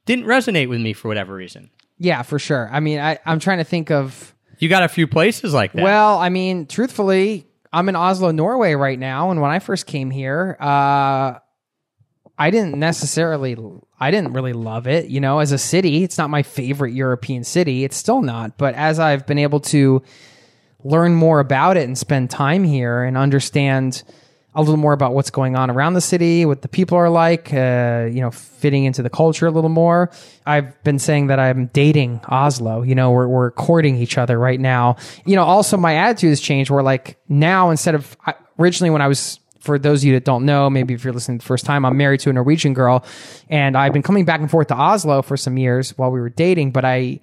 [0.08, 1.70] didn't resonate with me for whatever reason.
[2.00, 2.68] Yeah, for sure.
[2.72, 5.84] I mean, I I'm trying to think of You got a few places like that.
[5.84, 10.10] Well, I mean, truthfully, I'm in Oslo, Norway right now, and when I first came
[10.10, 11.38] here, uh,
[12.40, 13.58] I didn't necessarily,
[14.00, 15.10] I didn't really love it.
[15.10, 17.84] You know, as a city, it's not my favorite European city.
[17.84, 18.58] It's still not.
[18.58, 20.04] But as I've been able to
[20.84, 24.04] learn more about it and spend time here and understand
[24.58, 27.54] a little more about what's going on around the city, what the people are like,
[27.54, 30.10] uh, you know, fitting into the culture a little more.
[30.48, 32.82] I've been saying that I'm dating Oslo.
[32.82, 34.98] You know, we're, we're courting each other right now.
[35.26, 38.18] You know, also my attitude has changed where like now instead of
[38.58, 41.38] originally when I was for those of you that don't know, maybe if you're listening
[41.38, 43.06] the first time, I'm married to a Norwegian girl
[43.50, 46.30] and I've been coming back and forth to Oslo for some years while we were
[46.30, 47.20] dating, but I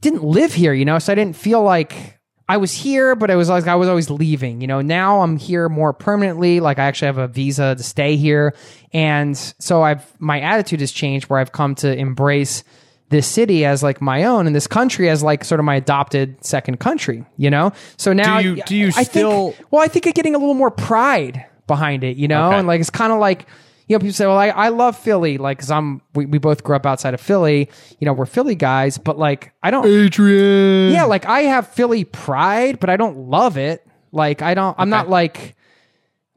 [0.00, 2.19] didn't live here, you know, so I didn't feel like
[2.50, 4.60] I was here, but I was like I was always leaving.
[4.60, 6.60] You know, now I'm here more permanently.
[6.60, 8.54] Like I actually have a visa to stay here,
[8.92, 12.64] and so I've my attitude has changed where I've come to embrace
[13.10, 16.44] this city as like my own and this country as like sort of my adopted
[16.44, 17.24] second country.
[17.36, 20.12] You know, so now Do you- do you I still- Think, well, I think I'm
[20.12, 22.16] getting a little more pride behind it.
[22.16, 22.58] You know, Okay.
[22.58, 23.46] and like it's kind of like
[23.90, 26.62] you know, people say, well, I, I love Philly, like, cause I'm, we, we both
[26.62, 30.92] grew up outside of Philly, you know, we're Philly guys, but like, I don't, Adrian.
[30.92, 33.84] yeah, like I have Philly pride, but I don't love it.
[34.12, 35.56] Like I don't I'm not like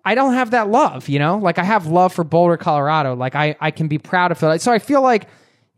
[0.04, 1.38] I don't have that love, you know?
[1.38, 3.16] Like I have love for Boulder, Colorado.
[3.16, 4.60] Like I I can be proud of Philly.
[4.60, 5.28] So I feel like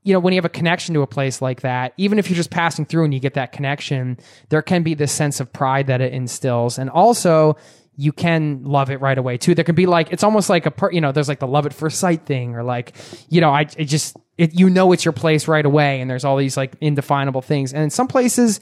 [0.04, 2.38] you know, when you have a connection to a place like that, even if you're
[2.38, 5.88] just passing through and you get that connection, there can be this sense of pride
[5.88, 6.78] that it instills.
[6.78, 7.58] And also,
[7.98, 9.56] you can love it right away too.
[9.56, 11.66] There can be like, it's almost like a, per, you know, there's like the love
[11.66, 12.96] at first sight thing or like,
[13.30, 16.02] you know, I it just, it, you know, it's your place right away.
[16.02, 17.74] And there's all these like indefinable things.
[17.74, 18.60] And in some places,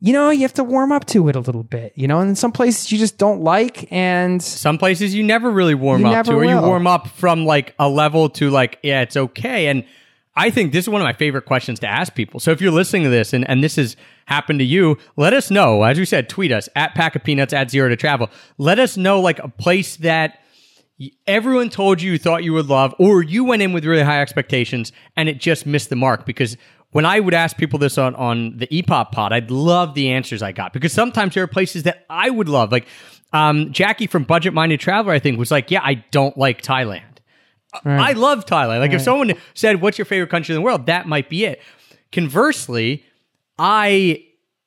[0.00, 2.30] you know, you have to warm up to it a little bit, you know, and
[2.30, 3.90] in some places you just don't like.
[3.90, 7.46] And Some places you never really warm You up to, or you warm up from
[7.46, 9.68] like a level to like, yeah, it's okay.
[9.68, 9.84] And
[10.38, 12.38] I think this is one of my favorite questions to ask people.
[12.38, 13.96] So if you're listening to this and, and this has
[14.26, 15.82] happened to you, let us know.
[15.82, 18.30] As we said, tweet us at pack of peanuts at zero to travel.
[18.56, 20.38] Let us know like a place that
[21.26, 24.22] everyone told you you thought you would love, or you went in with really high
[24.22, 26.56] expectations and it just missed the mark because
[26.92, 30.40] when I would ask people this on, on the EPOP pod, I'd love the answers
[30.40, 32.70] I got because sometimes there are places that I would love.
[32.70, 32.86] Like
[33.32, 37.17] um, Jackie from Budget Minded Traveler, I think, was like, Yeah, I don't like Thailand.
[37.84, 38.80] I love Thailand.
[38.80, 40.86] Like if someone said, What's your favorite country in the world?
[40.86, 41.60] That might be it.
[42.12, 43.04] Conversely,
[43.58, 44.24] I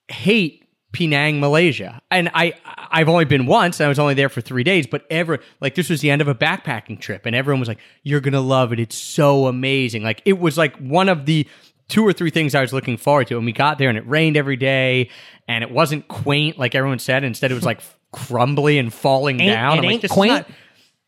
[0.07, 2.01] hate Penang, Malaysia.
[2.11, 2.53] And I
[2.91, 5.75] I've only been once, and I was only there for three days, but ever like
[5.75, 8.71] this was the end of a backpacking trip, and everyone was like, You're gonna love
[8.73, 8.79] it.
[8.79, 10.03] It's so amazing.
[10.03, 11.47] Like it was like one of the
[11.87, 13.35] two or three things I was looking forward to.
[13.37, 15.09] And we got there and it rained every day
[15.49, 17.23] and it wasn't quaint like everyone said.
[17.25, 17.81] Instead it was like
[18.13, 19.73] crumbly and falling Ain't- down.
[19.73, 20.47] it I'm like, ain't "This is quaint." not-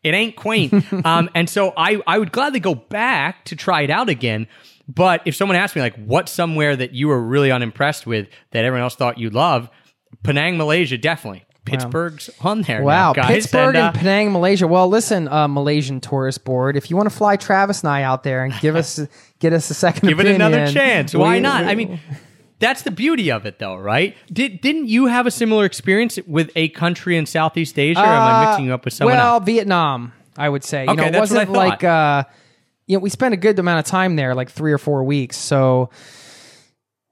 [0.04, 0.72] it ain't quaint.
[1.04, 4.46] um, and so I, I would gladly go back to try it out again.
[4.86, 8.64] But if someone asked me, like, what's somewhere that you were really unimpressed with that
[8.64, 9.70] everyone else thought you'd love?
[10.22, 11.44] Penang, Malaysia, definitely.
[11.64, 12.82] Pittsburgh's on there.
[12.82, 13.26] Wow, now.
[13.26, 14.66] Pittsburgh and, uh, Penang, Malaysia.
[14.66, 18.22] Well, listen, uh, Malaysian tourist board, if you want to fly Travis and I out
[18.22, 19.00] there and give us
[19.38, 21.14] get us a second give it another chance.
[21.14, 21.64] Why we- not?
[21.64, 22.00] we- I mean,
[22.64, 24.16] that's the beauty of it, though, right?
[24.32, 28.00] Did didn't you have a similar experience with a country in Southeast Asia?
[28.00, 29.44] or am I mixing you up with someone well, else?
[29.44, 30.84] Vietnam, I would say.
[30.84, 32.24] You Okay, know, it that's what I wasn't like uh,
[32.86, 35.36] you know, we spent a good amount of time there, like three or four weeks.
[35.36, 35.90] So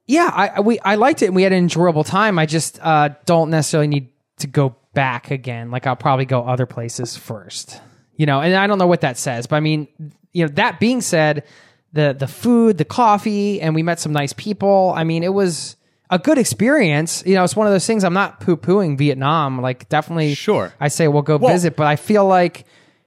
[0.06, 2.38] yeah, I I- we I liked it and we had an enjoyable time.
[2.38, 5.70] I just uh, don't necessarily need to go back again.
[5.70, 7.80] Like I'll probably go other places first.
[8.16, 9.88] You know, and I don't know what that says, but I mean,
[10.32, 11.44] you know, that being said,
[11.92, 14.92] the the food, the coffee, and we met some nice people.
[14.96, 15.76] I mean, it was
[16.10, 17.22] a good experience.
[17.26, 18.04] You know, it's one of those things.
[18.04, 19.60] I'm not poo pooing Vietnam.
[19.60, 20.72] Like, definitely, Sure.
[20.80, 22.64] I say we'll go Well- visit, but I feel like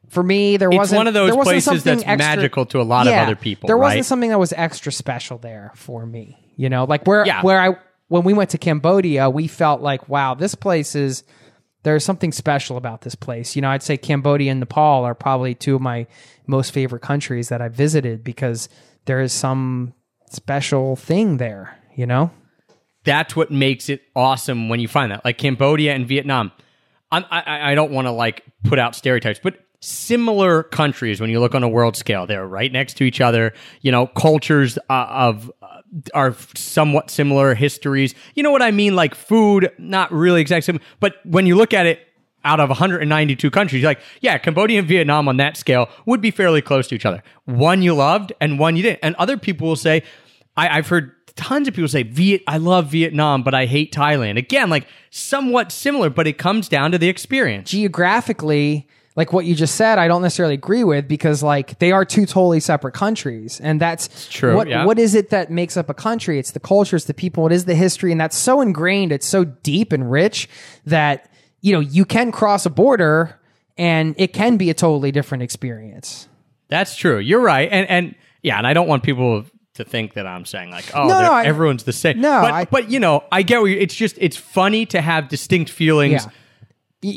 [0.10, 2.66] for me there It's wasn't one of those there wasn't places something that's extra- magical
[2.68, 3.88] to a lot of other people, There right?
[3.90, 6.38] wasn't something that was extra special there for me.
[6.56, 7.42] You know, like where Yeah.
[7.42, 7.76] where I
[8.08, 11.24] when we went to Cambodia, we felt like wow, this place is
[11.86, 13.56] there's something special about this place.
[13.56, 16.08] You know, I'd say Cambodia and Nepal are probably two of my
[16.48, 18.70] most favorite countries that I've visited because
[19.06, 19.94] there is some
[20.32, 21.78] special thing there.
[21.96, 22.32] You know,
[23.04, 25.24] that's what makes it awesome when you find that.
[25.24, 26.52] Like Cambodia and Vietnam.
[27.12, 31.40] I'm, I, I don't want to like put out stereotypes, but similar countries when you
[31.40, 33.54] look on a world scale, they're right next to each other.
[33.82, 35.52] You know, cultures uh, of
[36.14, 38.16] are somewhat similar, histories.
[38.36, 38.96] You know what I mean?
[38.96, 42.00] Like food, not really exact same, but when you look at it.
[42.48, 46.62] Out of 192 countries, like, yeah, Cambodia and Vietnam on that scale would be fairly
[46.62, 47.24] close to each other.
[47.46, 49.00] One you loved and one you didn't.
[49.02, 50.04] And other people will say,
[50.56, 54.38] I, I've heard tons of people say Viet I love Vietnam, but I hate Thailand.
[54.38, 57.72] Again, like somewhat similar, but it comes down to the experience.
[57.72, 62.04] geographically, like what you just said, I don't necessarily agree with because like they are
[62.06, 64.86] two totally separate countries, and that's true, What yeah.
[64.86, 66.38] what is it that makes up a country?
[66.40, 69.26] It's the culture, it's the people, it is the history, and that's so ingrained, it's
[69.28, 70.50] so deep and rich
[70.86, 73.40] that you know you can cross a border
[73.78, 76.28] and it can be a totally different experience.
[76.68, 77.20] That's true.
[77.20, 77.70] You're right.
[77.72, 81.08] And and yeah, and I don't want people to think that I'm saying like, oh,
[81.08, 82.22] No, no, I- everyone's the same.
[82.22, 85.02] No, but I- but you know, I get what you, it's just it's funny to
[85.02, 86.24] have distinct feelings.
[86.26, 86.32] Yeah.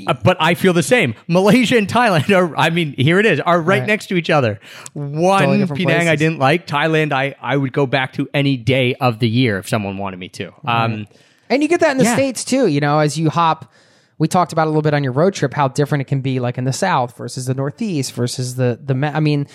[0.07, 1.15] Uh, but I feel the same.
[1.27, 3.87] Malaysia and Thailand are, I mean, here it is, are right, Right.
[3.87, 4.61] next to each other.
[4.93, 6.67] One Totally Penang different I didn't like.
[6.67, 10.19] Thailand I, I would go back to any day of the year if someone wanted
[10.19, 10.53] me to.
[10.67, 11.07] Um,
[11.51, 12.15] And you get that in the Yeah.
[12.15, 12.67] states too.
[12.67, 13.73] You know, as you hop,
[14.19, 16.41] we talked about a little bit on your road trip how different it can be,
[16.41, 18.95] like in the South versus the Northeast versus the the.
[19.15, 19.47] I mean,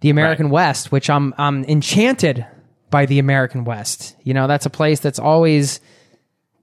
[0.00, 2.46] the American West, which I'm I'm enchanted
[2.90, 4.16] by the American West.
[4.24, 5.80] You know, that's a place that's always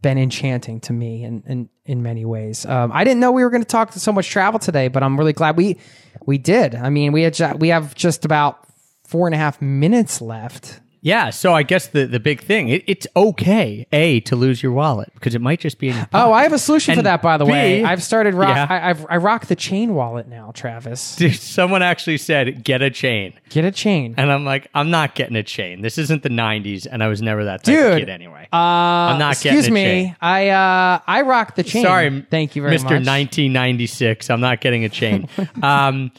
[0.05, 2.63] been enchanting to me in in, in many ways.
[2.63, 5.17] Um, I didn't know we were going to talk so much travel today, but I'm
[5.17, 5.79] really glad we
[6.27, 6.75] we did.
[6.75, 8.59] I mean, we had we have just about
[9.03, 10.79] four and a half minutes left.
[11.05, 14.71] Yeah, so I guess the, the big thing, it, it's okay, A, to lose your
[14.71, 17.45] wallet because it might just be Oh, I have a solution for that, by the
[17.45, 17.83] B- way.
[17.83, 18.55] I've started rock.
[18.55, 18.65] Yeah.
[18.67, 21.15] I, I've I rock the chain wallet now, Travis.
[21.15, 23.33] Dude, someone actually said, get a chain.
[23.49, 25.83] Get a chain, And I'm like, I'm not getting a chain.
[25.83, 28.47] This isn't the 90s, and I was never that type of Dude, kid anyway.
[28.51, 29.83] Uh, I'm not getting excuse me.
[29.83, 30.15] chain.
[30.21, 31.83] I uh I rock the chain.
[31.83, 32.81] Sorry, thank you very much.
[32.81, 33.05] Mr.
[33.05, 34.31] 1996.
[34.31, 35.29] I'm not getting a chain.
[35.61, 36.11] um,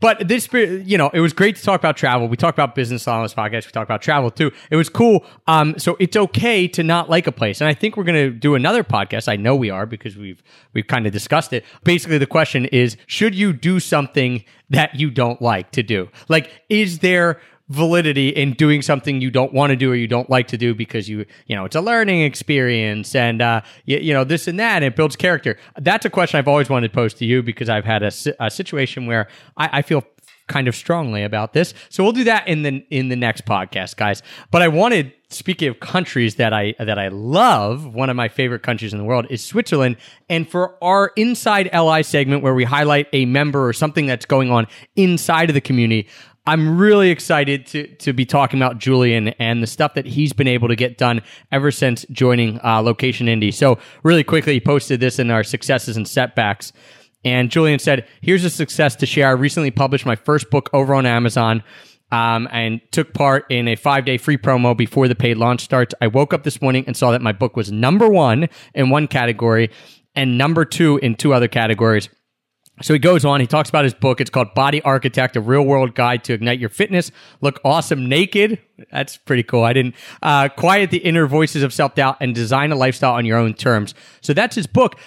[0.00, 2.26] but this, you know, it was great to talk about travel.
[2.26, 3.66] We talked about business on this podcast.
[3.66, 4.50] We talked about travel too.
[4.70, 5.24] It was cool.
[5.46, 8.36] Um, so it's okay to not like a place, and I think we're going to
[8.36, 9.28] do another podcast.
[9.28, 11.64] I know we are because we've we've kind of discussed it.
[11.84, 16.08] Basically, the question is: Should you do something that you don't like to do?
[16.28, 20.28] Like, is there validity in doing something you don't want to do or you don't
[20.28, 24.12] like to do because you you know it's a learning experience and uh you, you
[24.12, 25.56] know this and that and it builds character.
[25.78, 28.50] That's a question i've always wanted to pose to you because i've had a, a
[28.50, 30.04] situation where I, I feel
[30.50, 31.72] kind of strongly about this.
[31.90, 34.20] So we'll do that in the in the next podcast guys.
[34.50, 38.64] But i wanted speaking of countries that i that i love one of my favorite
[38.64, 39.96] countries in the world is switzerland.
[40.28, 44.50] And for our inside li segment where we highlight a member or something that's going
[44.50, 46.08] on inside of the community
[46.46, 50.48] I'm really excited to to be talking about Julian and the stuff that he's been
[50.48, 51.22] able to get done
[51.52, 53.52] ever since joining uh, Location Indie.
[53.52, 56.72] So really quickly, he posted this in our successes and setbacks.
[57.24, 59.28] And Julian said, "Here's a success to share.
[59.28, 61.62] I recently published my first book over on Amazon."
[62.12, 65.94] Um, and took part in a five day free promo before the paid launch starts.
[66.00, 69.06] I woke up this morning and saw that my book was number one in one
[69.06, 69.70] category
[70.16, 72.08] and number two in two other categories.
[72.82, 74.20] So he goes on, he talks about his book.
[74.20, 78.58] It's called Body Architect, a real world guide to ignite your fitness, look awesome naked.
[78.90, 79.64] That's pretty cool.
[79.64, 83.24] I didn't, uh, quiet the inner voices of self doubt and design a lifestyle on
[83.24, 83.94] your own terms.
[84.20, 84.98] So that's his book.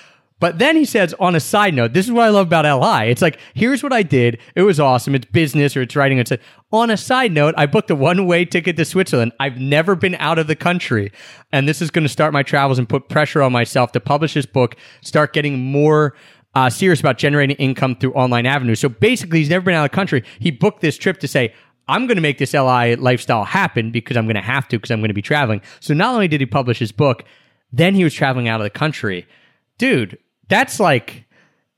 [0.43, 3.09] But then he says, on a side note, this is what I love about LI.
[3.09, 4.39] It's like, here's what I did.
[4.55, 5.15] It was awesome.
[5.15, 6.17] It's business or it's writing.
[6.17, 9.31] It's like, on a side note, I booked a one way ticket to Switzerland.
[9.39, 11.13] I've never been out of the country.
[11.53, 14.33] And this is going to start my travels and put pressure on myself to publish
[14.33, 16.13] this book, start getting more
[16.55, 18.79] uh, serious about generating income through online avenues.
[18.79, 20.23] So basically, he's never been out of the country.
[20.39, 21.53] He booked this trip to say,
[21.87, 24.91] I'm going to make this LI lifestyle happen because I'm going to have to because
[24.91, 25.61] I'm going to be traveling.
[25.79, 27.23] So not only did he publish his book,
[27.71, 29.27] then he was traveling out of the country.
[29.77, 31.25] Dude, that's like,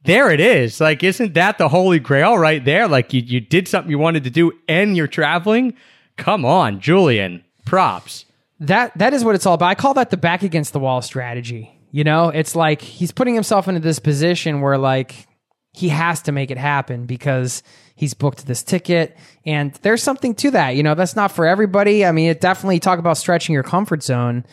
[0.03, 0.79] there it is.
[0.79, 2.87] Like, isn't that the holy grail right there?
[2.87, 5.73] Like, you, you did something you wanted to do and you're traveling?
[6.17, 7.43] Come on, Julian.
[7.65, 8.25] Props.
[8.59, 9.67] That that is what it's all about.
[9.67, 11.74] I call that the back against the wall strategy.
[11.91, 15.27] You know, it's like he's putting himself into this position where like
[15.73, 17.63] he has to make it happen because
[17.95, 20.75] he's booked this ticket and there's something to that.
[20.75, 22.05] You know, that's not for everybody.
[22.05, 24.45] I mean, it definitely talk about stretching your comfort zone.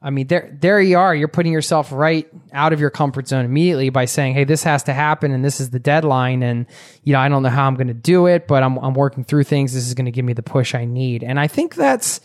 [0.00, 1.14] I mean, there there you are.
[1.14, 4.84] You're putting yourself right out of your comfort zone immediately by saying, "Hey, this has
[4.84, 6.66] to happen, and this is the deadline." And
[7.02, 9.24] you know, I don't know how I'm going to do it, but I'm I'm working
[9.24, 9.74] through things.
[9.74, 12.20] This is going to give me the push I need, and I think that's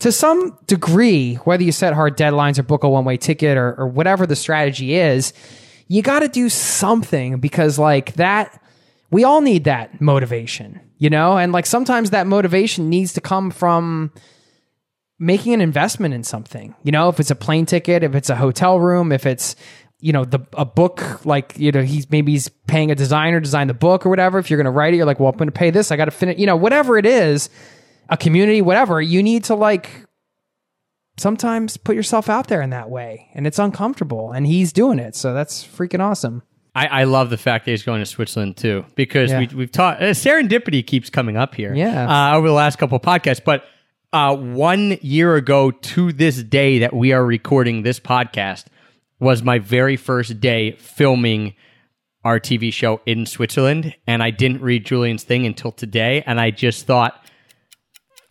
[0.00, 3.74] to some degree, whether you set hard deadlines or book a one way ticket or,
[3.74, 5.32] or whatever the strategy is,
[5.88, 8.62] you got to do something because like that,
[9.10, 13.50] we all need that motivation, you know, and like sometimes that motivation needs to come
[13.50, 14.12] from
[15.18, 16.74] making an investment in something.
[16.84, 19.56] You know, if it's a plane ticket, if it's a hotel room, if it's
[20.00, 23.44] you know the a book like you know he's maybe he's paying a designer to
[23.44, 24.38] design the book or whatever.
[24.38, 25.90] If you're going to write it, you're like, well, I'm going to pay this.
[25.90, 26.38] I got to finish.
[26.38, 27.50] You know, whatever it is,
[28.08, 29.00] a community, whatever.
[29.00, 30.04] You need to like
[31.16, 34.32] sometimes put yourself out there in that way, and it's uncomfortable.
[34.32, 36.42] And he's doing it, so that's freaking awesome.
[36.74, 39.40] I, I love the fact that he's going to Switzerland too, because Yeah.
[39.40, 41.74] we, we've taught uh, serendipity keeps coming up here.
[41.74, 42.32] Yeah.
[42.32, 43.64] Uh, over the last couple of podcasts, but
[44.12, 48.66] uh, one year ago to this day that we are recording this podcast
[49.18, 51.54] was my very first day filming
[52.24, 56.50] our TV show in Switzerland, and I didn't read Julian's thing until today, and I
[56.50, 57.24] just thought.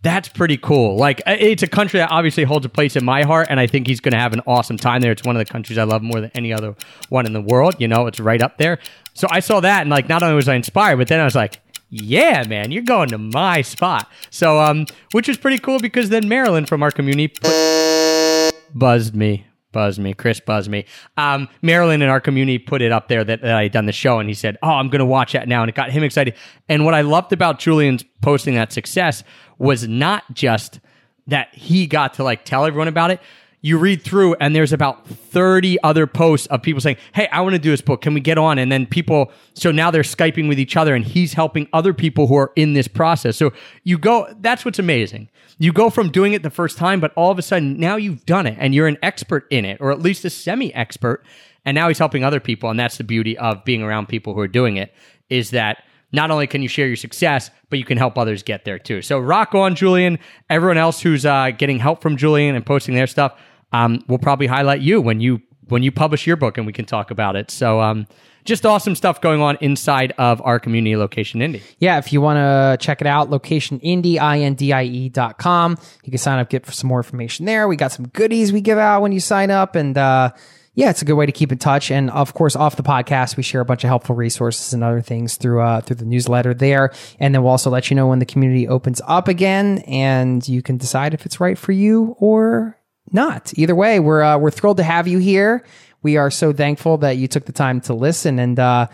[0.04, 0.96] That's pretty cool.
[0.96, 3.68] Like uh, it's a country that obviously holds a place in my heart, and I
[3.68, 5.12] think he's going to have an awesome time there.
[5.12, 6.76] It's one of the countries I love more than any other
[7.10, 7.76] one in the world.
[7.80, 8.80] You know, it's right up there.
[9.14, 11.36] So I saw that, and like not only was I inspired, but then I was
[11.36, 14.10] like, yeah, man, you're going to my spot.
[14.30, 19.48] So, um, which is pretty cool because then Marilyn from our community put, buzzed me,
[19.78, 20.86] buzzed me, Chris buzzed me.
[21.18, 23.92] Um, Marilyn in our community put it up there that, that I had done the
[23.92, 26.02] show, and he said, "Oh, I'm going to watch that now," and it got him
[26.02, 26.34] excited.
[26.68, 29.24] And what I loved about Julian's posting that success
[29.60, 30.80] was not just
[31.28, 33.22] that he got to like tell everyone about it
[33.62, 37.54] you read through and there's about 30 other posts of people saying, Hey, I want
[37.54, 38.02] to do this book.
[38.02, 38.60] Can we get on?
[38.60, 42.28] And then people, so now they're Skyping with each other and he's helping other people
[42.28, 43.36] who are in this process.
[43.36, 43.52] So
[43.84, 45.30] you go, that's what's amazing.
[45.58, 48.26] You go from doing it the first time, but all of a sudden now you've
[48.26, 51.26] done it and you're an expert in it, or at least a semi expert.
[51.65, 52.70] And now he's helping other people.
[52.70, 54.93] And that's the beauty of being around people who are doing it
[55.30, 58.65] is that not only can you share your success, but you can help others get
[58.65, 59.02] there too.
[59.02, 60.20] So rock on, Julian.
[60.50, 63.38] Everyone else who's uh, getting help from Julian and posting their stuff,
[63.74, 66.86] um, we'll probably highlight you when you when you publish your book and we can
[66.86, 67.52] talk about it.
[67.52, 68.08] So um,
[68.46, 71.62] just awesome stuff going on inside of our community location indie.
[71.80, 75.78] Yeah, if you want to check it out, location indie, I-N-D-I-E dot com.
[76.06, 77.67] You can sign up, get some more information there.
[77.67, 80.32] We got some goodies we give out when you sign up and, uh,
[80.78, 81.90] yeah, it's a good way to keep in touch.
[81.90, 85.02] And of course, off the podcast, we share a bunch of helpful resources and other
[85.02, 86.94] things through uh, through the newsletter there.
[87.20, 90.62] And then we'll also let you know when the community opens up again, and you
[90.62, 92.78] can decide if it's right for you or
[93.12, 93.52] not.
[93.58, 95.63] Either way, we're uh, we're thrilled to have you here.
[96.04, 98.88] We are so thankful that you took the time to listen, and uh,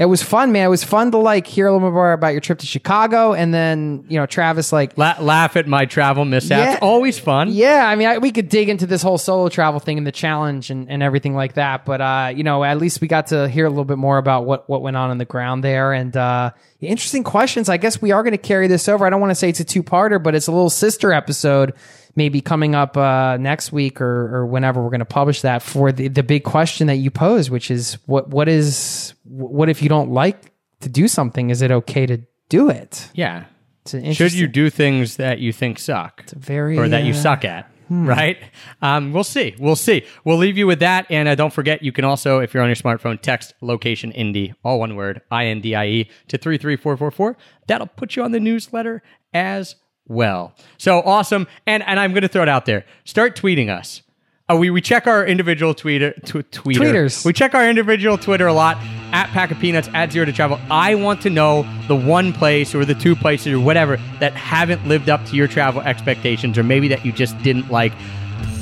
[0.00, 0.64] it was fun, man.
[0.64, 3.34] It was fun to like hear a little bit more about your trip to Chicago,
[3.34, 6.72] and then you know Travis like La- laugh at my travel mishaps.
[6.72, 6.78] Yeah.
[6.80, 7.50] Always fun.
[7.50, 10.12] yeah, I mean, I, we could dig into this whole solo travel thing and the
[10.12, 11.84] challenge and, and everything like that.
[11.84, 14.46] But, uh, you know, at least we got to hear a little bit more about
[14.46, 15.92] what, what went on on the ground there.
[15.92, 17.68] And, uh, interesting questions.
[17.68, 19.04] I guess we are going to carry this over.
[19.04, 21.74] I don't want to say it's a two parter, but it's a little sister episode
[22.16, 25.92] maybe coming up, uh, next week or, or whenever we're going to publish that for
[25.92, 29.88] the, the big question that you pose, which is what, what is, what if you
[29.88, 31.50] don't like to do something?
[31.50, 33.08] Is it okay to do it?
[33.14, 33.44] Yeah.
[33.86, 36.28] Should you do things that you think suck?
[36.30, 37.22] very, or that you uh, hmm.
[37.22, 37.70] suck at.
[37.90, 38.38] Right?
[38.80, 39.56] Um, we'll see.
[39.58, 40.06] We'll see.
[40.24, 41.06] We'll leave you with that.
[41.10, 44.54] And uh, don't forget, you can also, if you're on your smartphone, text location indie,
[44.64, 47.36] all one word, I N D I E, to 33444.
[47.66, 49.02] That'll put you on the newsletter
[49.34, 49.74] as
[50.08, 50.54] well.
[50.78, 51.46] So awesome.
[51.66, 52.84] And, and I'm going to throw it out there.
[53.04, 54.02] Start tweeting us.
[54.50, 56.78] Uh, we, we check our individual tweeter, tw- tweeter.
[56.78, 57.24] Tweeters.
[57.24, 58.78] We check our individual Twitter a lot
[59.12, 60.58] at Pack of Peanuts, at Zero to Travel.
[60.68, 64.88] I want to know the one place or the two places or whatever that haven't
[64.88, 67.92] lived up to your travel expectations or maybe that you just didn't like.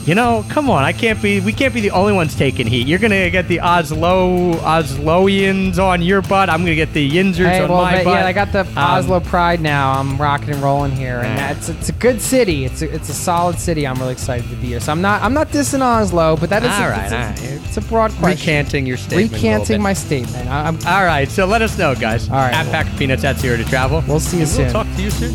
[0.09, 1.38] You know, come on, I can't be.
[1.40, 2.87] We can't be the only ones taking heat.
[2.87, 6.49] You're gonna get the Oslo Osloians on your butt.
[6.49, 8.14] I'm gonna get the Yinzers Hey, on well, my but, butt.
[8.21, 9.92] yeah, I got the Um, Oslo Pride now.
[9.92, 12.64] I'm rocking and rolling here, and that's it's a good city.
[12.64, 13.87] It's a, it's a solid city.
[13.87, 14.81] I'm really excited to be here.
[14.81, 17.16] So I'm not I'm not dissing Oslo, but that is All a, right, it's, a,
[17.53, 17.62] right.
[17.66, 18.31] it's a broad question.
[18.40, 19.31] recanting your statement.
[19.35, 20.49] Recanting my statement.
[20.49, 22.31] I, I'm, All right, so let us know, guys.
[22.31, 24.03] All right, At well- Pack of Peanuts at Zero to Travel.
[24.09, 24.64] We'll see you And soon.
[24.64, 25.35] We'll talk to you soon.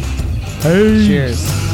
[0.64, 1.06] Hey.
[1.06, 1.73] cheers.